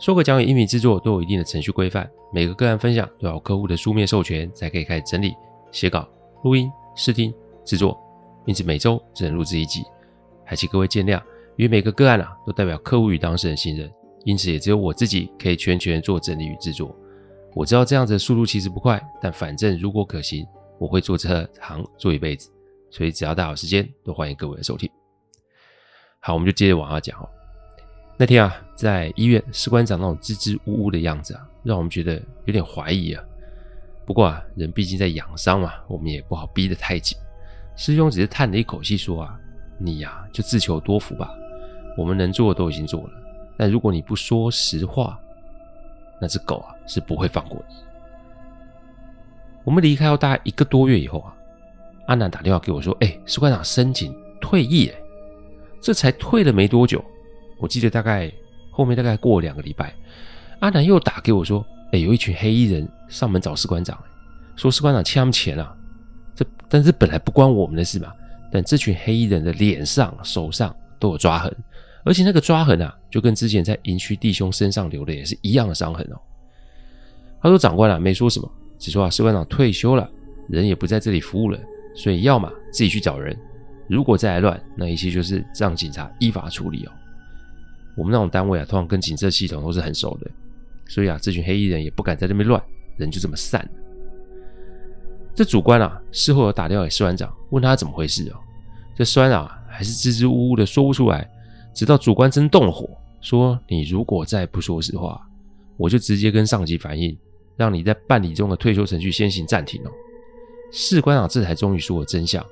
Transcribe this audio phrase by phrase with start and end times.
[0.00, 5.34] 说诡讲鬼音频制作都有一定的程序规范，每个个案分享都要客户的书面授权才可以开始整理、
[5.70, 6.08] 写稿、
[6.42, 7.32] 录音、试听、
[7.66, 8.00] 制作，
[8.46, 9.84] 因此每周只能录制一集，
[10.42, 11.20] 还请各位见谅。
[11.56, 13.92] 因为每个个案啊都代表客户与当事人信任，
[14.24, 16.96] 因此也只有我自己可以全权做整理与制作。
[17.54, 20.46] 我知道这样子的速度其实不快，但反正如果可行，
[20.78, 22.50] 我会做这行做一辈子，
[22.90, 24.88] 所以只要大好时间，都欢迎各位的收听。
[26.20, 27.28] 好，我们就接着往下讲。
[28.20, 33.24] 那天啊，在医院，士官长那种支支吾吾的样子啊，让我们觉得有点怀疑啊。
[34.04, 37.16] 不过啊，人毕竟在养伤嘛，我们也不好逼得太紧。
[37.76, 39.40] 师兄只是叹了一口气说啊
[39.80, 41.30] ：“你呀、就自求多福吧。
[41.96, 43.10] 我们能做的都已经做了，
[43.56, 45.18] 但如果你不说实话，
[46.20, 47.74] 那只狗啊是不会放过你。”
[49.64, 51.34] 我们离开后大概一个多月以后啊，
[52.04, 55.00] 阿南打电话给我说：“哎，士官长申请退役，哎，
[55.80, 57.02] 这才退了没多久。”
[57.60, 58.32] 我记得大概
[58.70, 59.94] 后面大概过了两个礼拜，
[60.60, 64.02] 阿南又打给我说：“哎，有一群黑衣人上门找士官长，
[64.56, 65.76] 说士官长欠他们钱啊。
[66.34, 68.12] 这但是本来不关我们的事嘛。
[68.50, 71.54] 但这群黑衣人的脸上、手上都有抓痕，
[72.04, 76.18] 而且那个抓痕啊，就跟之前在营区弟兄身上留的也是一样的伤痕哦。”
[77.42, 80.10] 他说：“长官啊，没说什么，只说啊，士官长退休了，
[80.48, 81.58] 人也不在这里服务了，
[81.94, 83.38] 所以要么自己去找人，
[83.88, 86.92] 如果再来乱，那一切就是让警察依法处理哦。”
[88.00, 90.30] 我们那种单位啊，通常跟警察系统都是很熟的，
[90.88, 92.60] 所以啊，这群黑衣人也不敢在那边乱，
[92.96, 93.70] 人就这么散了。
[95.34, 98.40] 这主官啊，事后有打电话给士官长，问他怎么回事哦。
[98.96, 101.30] 这士官长啊，还是支支吾吾的说不出来，
[101.74, 102.88] 直到主官真动了火，
[103.20, 105.20] 说：“你如果再不说实话，
[105.76, 107.14] 我就直接跟上级反映，
[107.54, 109.90] 让你在办理中的退休程序先行暂停哦。”
[110.72, 112.42] 士官长这才终于说了真相，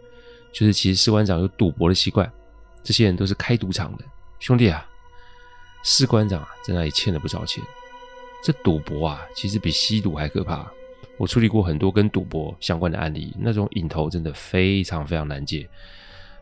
[0.53, 2.31] 就是其实士官长有赌博的习惯，
[2.83, 4.05] 这些人都是开赌场的
[4.41, 4.87] 兄弟啊。
[5.83, 7.63] 士官长啊，在那里欠了不少钱。
[8.43, 10.71] 这赌博啊，其实比吸毒还可怕。
[11.17, 15.69] 我处理过很多跟赌博相关的案例，那种瘾头真的非常非常难戒。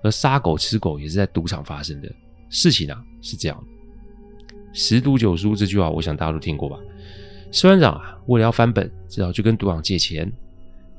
[0.02, 2.12] 而杀狗吃狗也是在赌场发生的
[2.50, 3.64] 事情啊，是这样。
[4.74, 6.76] 十赌九输这句话，我想大家都听过吧？
[7.50, 10.30] 士官长啊，为了要翻本，只好去跟赌场借钱。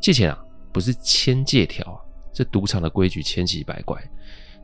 [0.02, 0.44] 借钱啊，
[0.74, 4.02] 不是签借条，这赌场的规矩千奇百怪。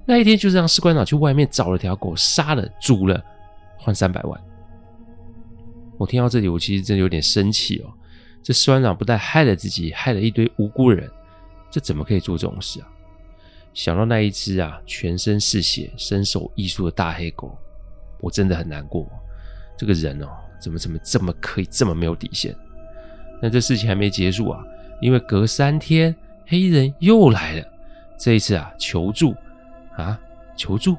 [0.05, 3.23] 那一天就是让士官长去外面找了条狗，杀了煮了。
[3.83, 4.41] 换三百万，
[5.97, 7.91] 我听到这里，我其实真的有点生气哦。
[8.41, 11.11] 这士官长不但害了自己，害了一堆无辜人，
[11.69, 12.87] 这怎么可以做这种事啊？
[13.73, 17.57] 想到那一只啊，全身是血、身手异术的大黑狗，
[18.21, 19.05] 我真的很难过。
[19.77, 20.29] 这个人哦，
[20.61, 22.55] 怎么怎么这么可以这么没有底线？
[23.41, 24.63] 那这事情还没结束啊，
[25.01, 26.15] 因为隔三天
[26.47, 27.67] 黑衣人又来了，
[28.17, 29.35] 这一次啊，求助
[29.97, 30.17] 啊，
[30.55, 30.95] 求助。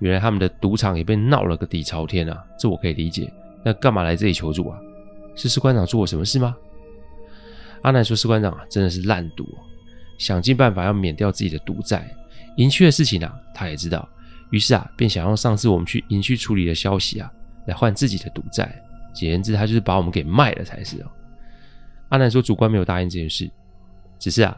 [0.00, 3.32] 原来他们的赌场也被闹了个底朝天啊，这我可以理解。
[3.64, 4.78] 那干嘛来这里求助啊？
[5.34, 6.56] 是士官长做了什么事吗？
[7.82, 9.46] 阿南说：“士官长啊，真的是烂赌，
[10.18, 12.08] 想尽办法要免掉自己的赌债。
[12.56, 14.08] 营区的事情啊，他也知道，
[14.50, 17.30] 于是啊，便想用上次我们去营区处理的消息啊，
[17.66, 18.82] 来换自己的赌债。
[19.14, 21.06] 简言之，他就是把我们给卖了才是哦。”
[22.10, 23.48] 阿南说：“主官没有答应这件事，
[24.18, 24.56] 只是啊，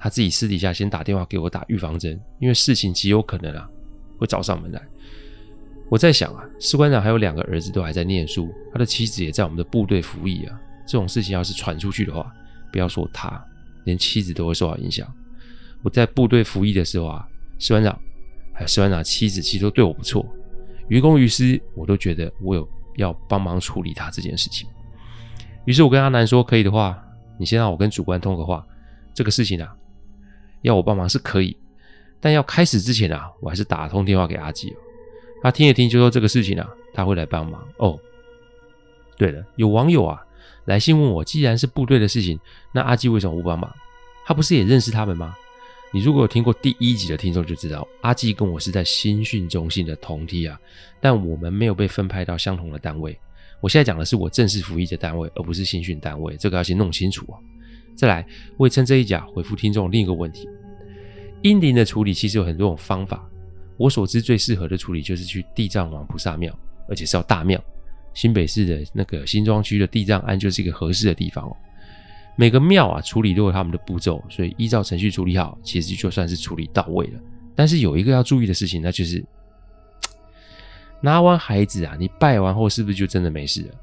[0.00, 3.68] 他自己私底下先打电话给我打预防针，因为事情极有可能啊。”
[4.18, 4.82] 会找上门来。
[5.88, 10.60] 我在想啊，士官长还有两个儿子都还在念书，他的妻子也在我们的部队服役啊。
[10.86, 12.32] 这种事情要是传出去的话，
[12.72, 13.44] 不要说他，
[13.84, 15.06] 连妻子都会受到影响。
[15.82, 17.28] 我在部队服役的时候啊，
[17.58, 17.96] 士官长
[18.52, 20.26] 还有士官长妻子其实都对我不错，
[20.88, 24.68] 于公于私，我都觉得我有要帮忙处理他这件事情。
[25.66, 27.00] 于是我跟阿南说，可以的话，
[27.38, 28.66] 你先让我跟主官通个话，
[29.14, 29.72] 这个事情啊，
[30.62, 31.56] 要我帮忙是可以。
[32.26, 34.76] 但要开始之前啊，我还是打通电话给阿基哦。
[35.44, 37.96] 他听一听，就说这个事情啊，他会来帮忙哦。
[39.16, 40.20] 对了，有网友啊
[40.64, 42.36] 来信问我，既然是部队的事情，
[42.72, 43.72] 那阿基为什么不帮忙？
[44.26, 45.36] 他不是也认识他们吗？
[45.92, 50.58] 你如果有听过第一集的听众就知道，阿基跟我是在新训中心的同梯啊，
[51.00, 53.16] 但我们没有被分派到相同的单位。
[53.60, 57.38] 我现在讲的是我正式服役的单位，而不是新训单位，这个要先弄清楚啊。
[57.94, 58.26] 再来，
[58.56, 60.48] 我也趁这一讲回复听众另一个问题。
[61.42, 63.24] 阴灵的处理其实有很多种方法，
[63.76, 66.56] 我所知最适合的处理就是去地藏王菩萨庙，
[66.88, 67.62] 而且是要大庙。
[68.14, 71.56] 新北市的那个新庄区的地藏庵就是一个合适的地方哦。
[72.36, 77.20] 每个庙啊处理都有他们的步骤，所以依照程序处理好，其实就算是处理到位了。
[77.54, 79.24] 但是有一个要注意的事情，那就是
[81.00, 83.74] 拿完孩子啊，你拜完后是不是就真的没事了？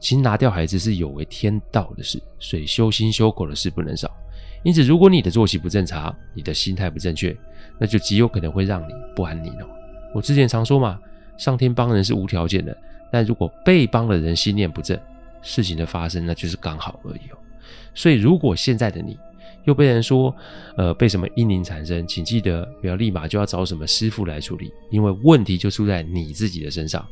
[0.00, 4.10] 其实拿掉孩子是有违天道的事，所以修心修口的事不能少。
[4.62, 7.36] 因此，如果你的作息不正常，你的心态不正确，
[7.78, 9.66] 那就极有可能会让你不安宁哦。
[10.14, 10.98] 我之前常说嘛，
[11.36, 12.76] 上天帮人是无条件的，
[13.10, 14.98] 但如果被帮的人心念不正，
[15.40, 17.38] 事情的发生那就是刚好而已哦。
[17.94, 19.18] 所以，如果现在的你
[19.64, 20.34] 又被人说，
[20.76, 27.04] 呃，被什么阴灵缠身，请记得不要立马就要找什么师傅来处理，因为问题就出在你自己的身上。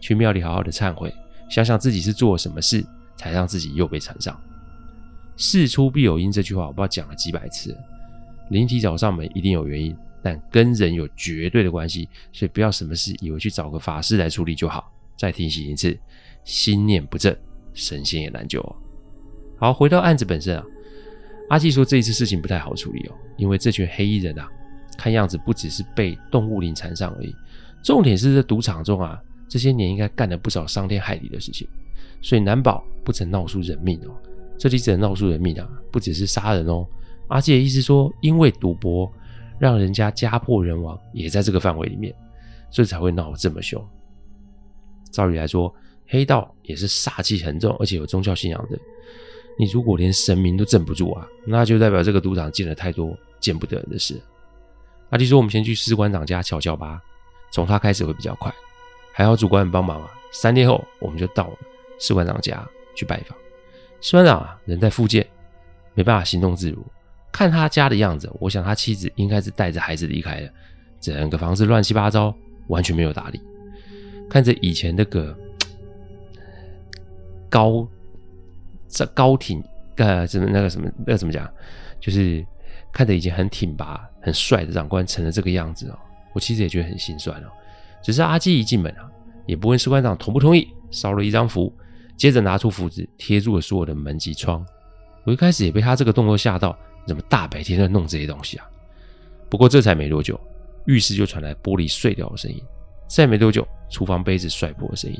[0.00, 1.12] 去庙里好好的忏悔。
[1.48, 2.84] 想想自己是做了什么事，
[3.16, 4.38] 才让自己又被缠上。
[5.42, 7.78] 事出必有因这句话，我不知道讲了几百次了。
[8.50, 9.92] 灵体找上门一定有原因，
[10.22, 14.88] 但跟人有绝对的关系，所以不要什么事以为去找个法师来处理就好。
[15.18, 15.98] 再提醒一次，
[16.44, 17.36] 心念不正，
[17.74, 18.76] 神仙也难救哦。
[19.58, 20.64] 好，回到案子本身啊，
[21.48, 24.48] 阿纪说这一次事情不太好处理哦，因为这群黑衣人啊，
[24.96, 27.34] 看样子不只是被动物灵缠上而已，
[27.82, 29.20] 重点是这赌场中啊。
[29.48, 31.66] 这些年应该干了不少伤天害理的事情，
[32.22, 34.14] 所以难保不曾闹出人命哦。
[34.62, 36.86] 这里只能闹出人命啊，不只是杀人哦。
[37.26, 39.12] 阿纪的意思说，因为赌博
[39.58, 42.14] 让人家家破人亡，也在这个范围里面，
[42.70, 43.84] 所以才会闹得这么凶。
[45.10, 45.74] 照理来说，
[46.06, 48.78] 黑道也是煞气很重，而且有宗教信仰的。
[49.58, 54.14] 你如果连神明都镇不住啊，那就代表这个赌场见了太多见不得人的事。
[55.10, 57.02] 阿纪说：“我们先去士官长家瞧瞧吧，
[57.50, 58.54] 从他开始会比较快。”
[59.12, 60.08] 还好主管很帮忙啊！
[60.30, 61.50] 三天后我们就到
[61.98, 63.36] 士官长家去拜访。
[64.02, 65.24] 士官长啊，人在复健，
[65.94, 66.84] 没办法行动自如。
[67.30, 70.50] 看他家的样子，我想他妻子应该是带着孩子离开了。
[71.00, 72.34] 整个房子乱七八糟，
[72.66, 73.40] 完全没有打理。
[74.28, 75.36] 看着以前那个
[77.48, 77.86] 高
[78.88, 79.62] 这高挺
[79.96, 81.48] 呃什么那个什么那个怎么讲，
[82.00, 82.44] 就是
[82.92, 85.98] 看着以前很挺拔、很帅的长官成了这个样子哦，
[86.32, 87.46] 我其实也觉得很心酸哦。
[88.02, 89.08] 只是阿基一进门啊，
[89.46, 91.72] 也不问士官长同不同意，烧了一张符，
[92.16, 94.64] 接着拿出符纸贴住了所有的门及窗。
[95.24, 96.76] 我一开始也被他这个动作吓到，
[97.06, 98.66] 怎么大白天在弄这些东西啊？
[99.48, 100.38] 不过这才没多久，
[100.86, 102.60] 浴室就传来玻璃碎掉的声音，
[103.06, 105.18] 再没多久，厨房杯子摔破的声音。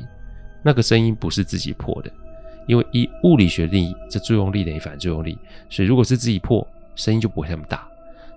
[0.63, 2.11] 那个声音不是自己破的，
[2.67, 5.37] 因为以物理学定义，这作用力等于反作用力，
[5.69, 6.65] 所以如果是自己破，
[6.95, 7.87] 声音就不会那么大。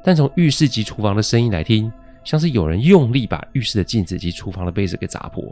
[0.04, 1.92] 但从浴室及厨房的声音来听。
[2.26, 5.44] 像是有人用力把浴室的镜子及厨房的杯子给砸破。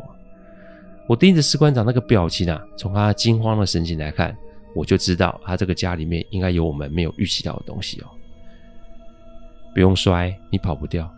[1.07, 4.37] 我盯着士官长那个表情啊，从他惊慌的神情来看，
[4.75, 8.07] 我就知道他这个家里面应该有我们没有预期到的东西哦。
[9.75, 11.13] 不用摔，你跑不掉。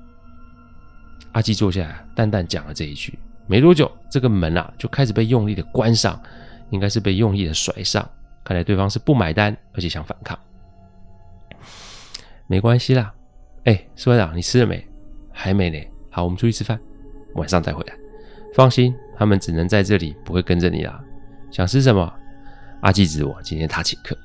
[1.33, 3.19] 阿纪坐下来，淡淡讲了这一句。
[3.47, 6.21] 没多久，这个门啊就开始被用力的关上，
[6.71, 8.09] 应该是被用力的甩上。
[8.43, 10.37] 看来对方是不买单，而且想反抗。
[12.49, 13.15] 没关系啦，
[13.65, 14.85] 哎，士官长，你吃了没？
[15.31, 15.79] 还没呢，
[16.11, 16.81] 好，我们出去吃饭，
[17.35, 17.95] 晚上再回来。
[18.55, 21.03] 放心，他们只能在这里，不会跟着你啦。
[21.51, 22.13] 想吃什么？
[22.83, 24.17] 阿纪指我，今天他请客。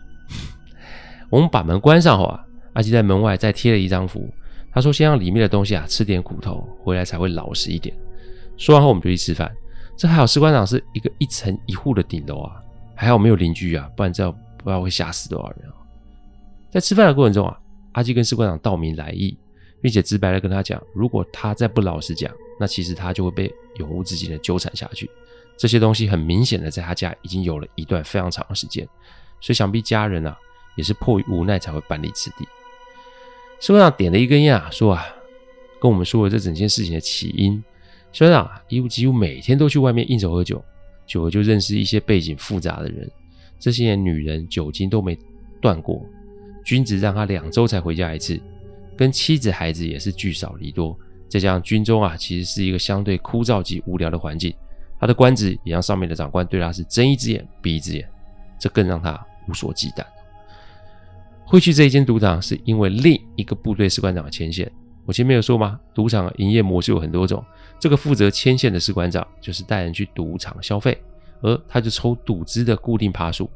[1.31, 2.43] 我们把门关上后啊，
[2.73, 4.29] 阿纪在门外再贴了一张符，
[4.71, 7.95] 他说先让里面的东西啊吃点苦头，回来才会老实一点。
[8.57, 9.49] 说完后，我们就去吃饭。
[9.97, 12.61] 这还好，士官长是一个一层一户的顶楼啊，
[12.95, 15.73] 还好没有邻居啊，不然这样不知道会吓死多少人啊。
[16.69, 17.57] 在吃饭的过程中啊，
[17.93, 19.37] 阿纪跟士官长道明来意。
[19.83, 22.31] 并且直白的跟他讲，如果他再不老实讲，
[22.61, 25.09] 那其实他就会被永无止境的纠缠下去。
[25.57, 28.87] 这些东西很明显的在他家已经有了一段非常长的时间，
[29.39, 30.37] 所以想必家人啊
[30.75, 32.47] 也是迫于无奈才会搬离此地。
[33.59, 35.03] 社长点了一根烟啊，说啊，
[35.79, 37.63] 跟我们说了这整件事情的起因。
[38.11, 40.63] 社长，几乎几乎每天都去外面应酬喝酒，
[41.07, 43.09] 久了就认识一些背景复杂的人。
[43.59, 45.17] 这些年女人酒精都没
[45.59, 46.05] 断过，
[46.63, 48.39] 军职让他两周才回家一次。
[48.97, 50.95] 跟妻子、孩子也是聚少离多，
[51.31, 54.53] 再加上军中啊，其实是一个相对枯燥及无聊的环境。
[54.99, 58.05] 他的官职也让上面的长官对他是睁一只眼闭一只眼，
[58.59, 60.05] 这更让他无所忌惮。
[61.45, 64.69] 会去这一间赌场，是因为另一个部队士官长的牵线。
[65.05, 65.79] 我前面有说吗？
[65.93, 67.41] 赌场营业模式有很多种，
[67.79, 71.01] 这个负责牵线的士官长就是带人去赌场消费，
[71.39, 73.49] 而他就抽赌资的固定趴数。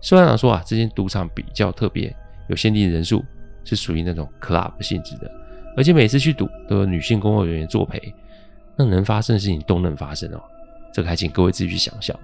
[0.00, 2.12] 士官长说啊，这间赌场比较特别，
[2.48, 3.24] 有限定人数。
[3.66, 5.32] 是属于那种 club 性质的，
[5.76, 8.14] 而且每次去赌都有女性工作人员作陪，
[8.76, 10.40] 那能发生的事情都能发生哦。
[10.92, 12.16] 这个还请各位自己去想象。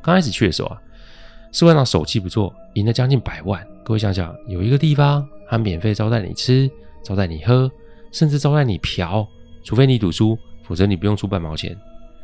[0.00, 0.80] 刚开始去的时候啊，
[1.52, 3.64] 士官长手气不错，赢了将近百万。
[3.84, 6.70] 各位想想，有一个地方他免费招待你吃，
[7.04, 7.70] 招待你喝，
[8.10, 9.26] 甚至招待你嫖，
[9.62, 11.76] 除非你赌输，否则你不用出半毛钱。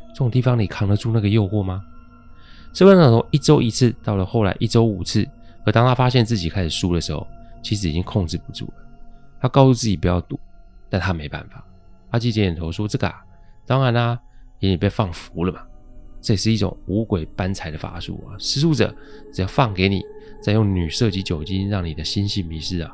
[0.09, 1.83] 这种地方你扛得住那个诱惑吗？
[2.73, 5.27] 士官长从一周一次到了后来一周五次，
[5.65, 7.25] 而当他发现自己开始输的时候，
[7.61, 8.73] 其实已经控制不住了。
[9.39, 10.39] 他告诉自己不要赌，
[10.89, 11.63] 但他没办法。
[12.11, 13.23] 阿基点点头说：“这个啊，
[13.65, 14.19] 当然啦、啊，
[14.59, 15.61] 也你被放服了嘛。
[16.21, 18.35] 这也是一种五鬼搬财的法术啊。
[18.37, 18.93] 施术者
[19.31, 20.03] 只要放给你，
[20.41, 22.91] 再用女色及酒精让你的心性迷失啊，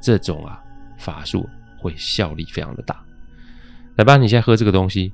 [0.00, 0.62] 这种啊
[0.98, 1.48] 法术
[1.80, 3.02] 会效力非常的大。
[3.96, 5.12] 来吧，你现在喝这个东西。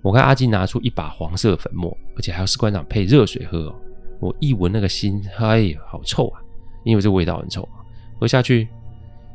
[0.00, 3.74] 我看阿基拿出一把黄色粉末，而且还要士官长配热水喝哦。
[4.20, 6.40] 我一闻那个腥，哎，好臭啊！
[6.84, 7.82] 因为这味道很臭啊。
[8.18, 8.68] 喝下去，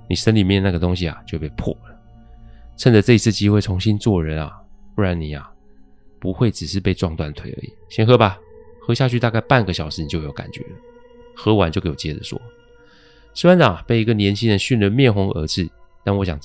[0.08, 2.00] 你身里面那个东西啊就被破了。
[2.78, 4.52] 趁着这一次机会重新做人啊，
[4.96, 5.52] 不然你啊
[6.20, 7.74] 不会只是被撞断腿而已。
[7.90, 8.40] 先喝吧，
[8.82, 10.70] 喝下去大概半个小时你就有感觉了。
[11.36, 12.40] 喝完就给我接着说。
[13.34, 15.68] 士官长被一个年轻人训得面红耳赤，
[16.04, 16.40] 但我想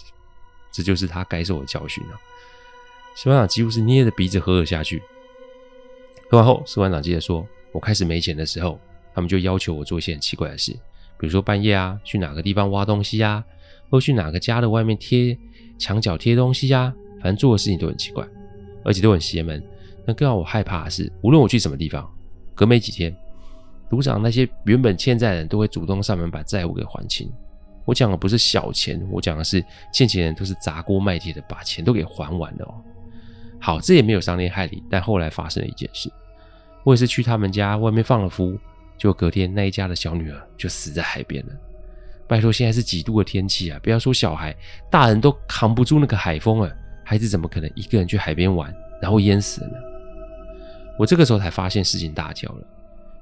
[0.73, 2.17] 这就是他该受的教训啊。
[3.15, 5.03] 士官长几乎是捏着鼻子喝了下去。
[6.31, 8.79] 喝完后，士官长接着说：“我开始没钱的时候，
[9.15, 10.77] 他们就要求我做一些很奇怪的事，
[11.19, 13.45] 比如说半夜啊去哪个地方挖东西啊，
[13.91, 15.37] 或去哪个家的外面贴。”
[15.79, 18.27] 墙角贴东西呀、啊，反正做的事情都很奇怪，
[18.85, 19.63] 而且都很邪门。
[20.05, 22.05] 那更让我害怕的是，无论我去什么地方，
[22.53, 23.17] 隔没几天，
[23.89, 27.31] 赌场那些原本欠债人都会主动上门把债务给还清。
[27.85, 32.75] 我讲的不是小钱，我讲的是欠钱人都是砸锅卖铁的把钱都给还完了哦。
[33.61, 36.11] 好，这也没有伤天害理，但后来发生了一件事，
[36.83, 38.59] 我也是去他们家外面放了符，
[38.99, 41.53] 就隔天那一家的小女儿就死在海边了。
[42.27, 43.81] 拜托，现在是几度的天气啊！
[43.83, 44.55] 不要说小孩，
[44.91, 46.71] 大人都扛不住那个海风啊。
[47.03, 49.73] 孩子怎么可能一个人去海边玩，然后淹死呢？
[50.99, 52.67] 我这个时候才发现事情大条了，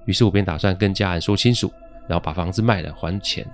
[0.07, 1.71] 于是我便打算跟家人说清楚，
[2.09, 3.47] 然后把房子卖了还钱。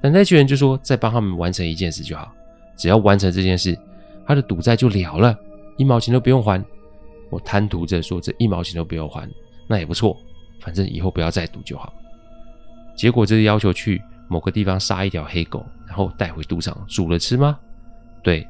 [0.00, 2.32] 但那群人就说，再帮他们完成一件事就好，
[2.74, 3.78] 只要完成这件事，
[4.26, 5.38] 他的赌债就了了，
[5.76, 6.64] 一毛钱都不用还。
[7.28, 9.28] 我贪图着说，这一毛钱都不用还，
[9.68, 10.16] 那也不错，
[10.60, 11.92] 反正以后不要再赌就好。
[12.96, 14.02] 结果这是要求去。
[14.28, 17.56] 某个地方杀一条黑狗，然后带回赌场煮了吃吗？
[18.24, 18.44] 对，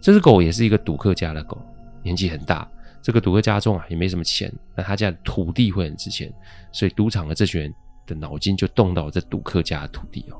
[0.00, 1.56] 这只狗也是一个赌客家的狗，
[2.02, 2.68] 年纪很大。
[3.00, 6.28] 这个赌客家中啊也没什么钱，那他家的土地会很值钱，
[6.72, 7.72] 所以赌场的这群人
[8.08, 10.36] 的脑筋就动到这赌客家的土地哦。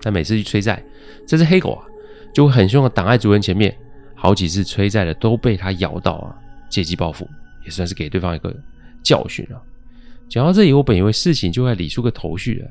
[0.00, 0.82] 但每次去催债，
[1.28, 1.84] 这只黑狗啊
[2.32, 3.76] 就会很凶的挡在主人前面，
[4.14, 6.34] 好几次催债的都被他咬到啊，
[6.70, 7.28] 借机报复，
[7.66, 8.50] 也算是给对方一个
[9.02, 9.60] 教训啊。
[10.32, 12.70] 讲到这里，我本以为事情就会理出个头绪了。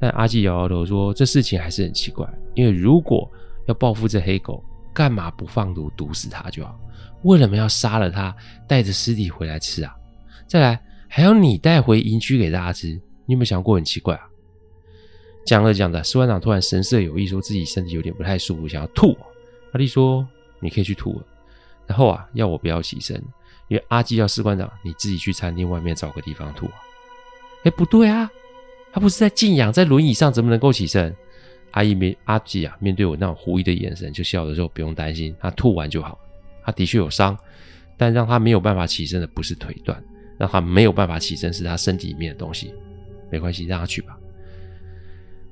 [0.00, 3.30] 但阿基摇摇头说：“这事情还是很奇怪，因为如果
[3.66, 6.80] 要报复这黑狗，干嘛不放毒毒死它就好？
[7.24, 8.34] 为什么要杀了它，
[8.66, 9.94] 带着尸体回来吃啊？
[10.48, 12.88] 再来还要你带回营区给大家吃，
[13.26, 14.22] 你有没有想过很奇怪啊？”
[15.44, 19.14] 讲着讲着，士官长突然神色有异，说自己身体有点不太舒服，想要吐。
[19.72, 20.26] 阿力说
[20.58, 21.26] ：“你可以去吐了。”
[21.86, 23.22] 然后啊，要我不要起身，
[23.68, 26.72] 因为阿基要士官长你自己去餐厅外面找个地方吐啊。
[27.64, 28.30] 哎，不对啊！
[28.92, 31.14] 他不是在静养，在轮椅上怎么能够起身？
[31.72, 36.16] 阿姨面阿基啊，面对我那种狐疑的眼神，就笑着说：“不用担心，他吐完就好。
[36.62, 37.36] 他的确有伤，
[37.96, 40.00] 但让他没有办法起身的不是腿断，
[40.38, 42.72] 让他没有办法起身是他身体里面的东西。
[43.30, 44.16] 没关系，让他去吧。”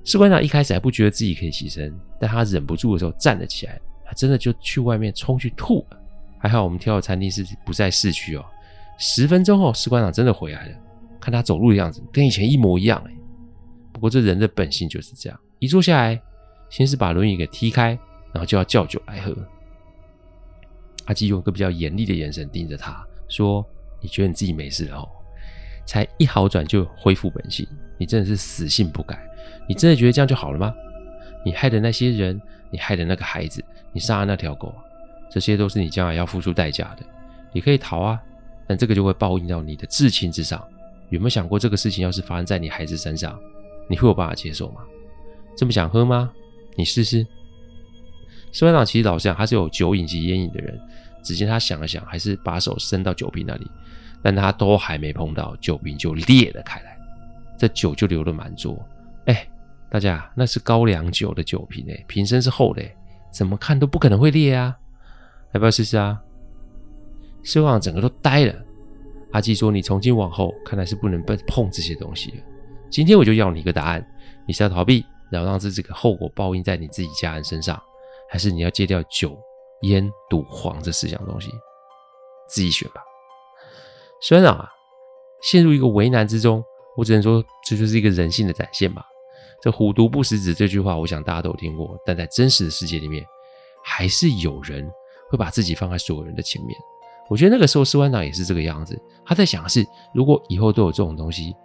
[0.04, 5.98] 士官长一开始还不觉得自己可以起身，但他忍不住的时候站了起来，他真的就去外面冲去吐了。
[6.38, 8.44] 还好我们挑的餐厅是不在市区哦。
[8.98, 10.74] 十分钟后，士官长真的回来了，
[11.22, 13.12] 看他走路的样子，跟以前一模一样哎。
[13.92, 16.20] 不过这人的本性就是这样，一坐下来，
[16.68, 17.90] 先是把轮椅给踢开，
[18.32, 19.32] 然后就要叫酒来喝。
[21.04, 23.64] 阿基用一个比较严厉的眼神盯着他，说
[24.02, 25.08] ：“你觉得你自己没事了哦？
[25.84, 27.66] 才一好转就恢复本性，
[27.98, 29.20] 你真的是死性不改。
[29.68, 30.74] 你真的觉得这样就好了吗？
[31.44, 34.74] 你害的那些人，你害的那个孩子，你杀了那条狗，
[35.30, 37.04] 这些都是你将来要付出代价的。
[37.52, 38.20] 你可以逃啊，
[38.66, 40.60] 但这个就会报应到你的至亲之上。
[41.12, 43.38] 有没有想过，这个事情要是发生在你孩子身上？”
[43.88, 44.80] 你会有办法接受吗？
[45.56, 46.32] 这么想喝吗？
[46.76, 47.26] 你试试。
[48.52, 50.80] 士官长其实老实讲，他是有酒瘾及烟瘾的人。
[51.22, 53.70] 只见他想了想，还是把手伸到酒瓶那里，
[54.22, 56.96] 但他都还没碰到，酒瓶就裂了开来，
[57.58, 58.76] 这酒就流了满桌。
[59.26, 59.46] 哎，
[59.90, 62.82] 大家，那是高粱酒的酒瓶哎，瓶身是厚的，
[63.30, 64.76] 怎么看都不可能会裂啊！
[65.52, 66.20] 要不要试试啊？
[67.42, 68.54] 士官长整个都呆了。
[69.32, 72.36] 阿基说：“你从今往后，看来是不能碰碰这些东西了。”
[72.90, 74.06] 今天我就要你一个答案：
[74.46, 77.82] 你是要逃避，然后让这这个后果报应在你自己家人身上，
[78.28, 79.36] 还是你要戒掉酒、
[79.82, 81.48] 烟、赌、黄这四样东西？
[82.48, 83.02] 自己选吧。
[84.20, 84.68] 虽然啊，
[85.42, 86.62] 陷入一个为难之中，
[86.96, 89.06] 我只能说这就是一个人性的展现吧。
[89.62, 93.24] 这虎毒不食子这句话，我想大家都有听过，但在真实的世界里面，
[93.82, 94.86] 还是有人
[95.30, 96.76] 会把自己放在所有人的前面。
[97.32, 101.56] 我觉得那个时候士官长也是这个样子，他在想的是，如果以后都有这种东西，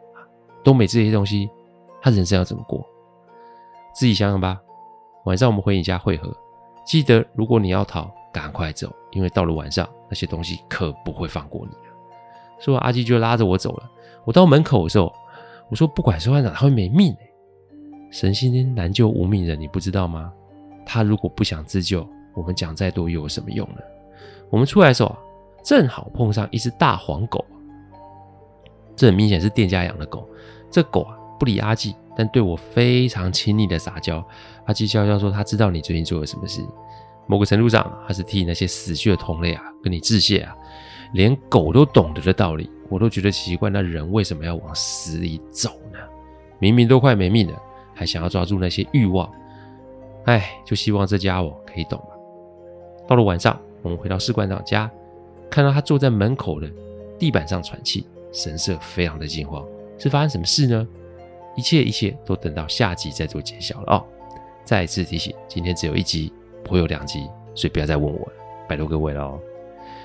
[0.63, 1.49] 都没这些东西，
[2.01, 2.87] 他人生要怎么过？
[3.93, 4.57] 自己想想吧。
[5.25, 6.33] 晚上我们回你家会合，
[6.85, 11.93] 记得如果你要逃，赶快走，因为到了晚上，那些东西可不会放过你了。
[12.61, 13.91] 说完，阿基就拉着我走了。
[14.23, 15.13] 我到门口的时候，
[15.69, 17.29] 我说：“不管士官长，他会没命欸。
[18.09, 20.31] 神仙难救无命人，你不知道吗？
[20.85, 23.81] 他如果不想自救，我们讲再多又有什么用呢？”
[24.49, 25.13] 我们出来的时候，
[25.63, 27.43] 正好碰上一只大黄狗。
[28.95, 30.27] 这很明显是店家养的狗。
[30.71, 34.25] 这狗啊，不理阿纪，但对我非常亲昵的撒娇。
[34.65, 36.61] 阿纪笑笑说：“他知道你最近做了什么事，
[37.27, 40.55] 某个程度上，他是替那些死去的同类啊，跟你致谢啊。
[41.13, 45.99] 连狗都懂得的道理，我都觉得奇怪，那人为什么要往死里走呢？
[46.59, 47.61] 明明都快没命了，
[47.93, 49.31] 还想要抓住那些欲望。
[50.25, 52.07] 哎，就希望这家伙可以懂吧。
[53.07, 54.91] 到了晚上，我们回到士官长家，
[55.49, 56.69] 看到他坐在门口的
[57.17, 59.65] 地板上喘气，神色非常的惊慌。
[59.97, 60.87] 是发生什么事呢？
[61.55, 64.05] 一切一切都等到下集再做揭晓了哦。
[64.63, 66.31] 再一次提醒，今天只有一集，
[66.63, 68.33] 不会有两集，所以不要再问我了，
[68.67, 69.39] 拜托各位了哦。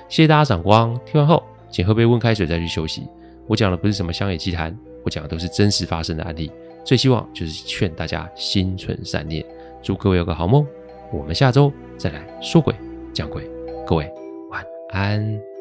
[0.08, 3.06] 谢谢大家赏光，听完后请喝杯温开水再去休息。
[3.46, 6.50] 我讲的不是什么乡野奇谈，我讲的都是真实发生的案例。
[6.84, 9.44] 最希望就是劝大家心存善念，
[9.82, 10.66] 祝各位有个好梦。
[11.12, 12.74] 我们下周再来说鬼
[13.12, 13.46] 讲鬼，
[13.86, 14.10] 各位
[14.92, 15.51] 安。